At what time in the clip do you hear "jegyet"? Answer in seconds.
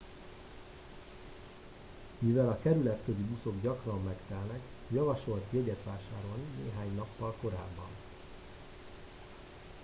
5.51-5.83